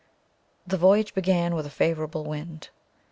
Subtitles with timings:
[0.65, 2.69] The voyage began with a favourable wind.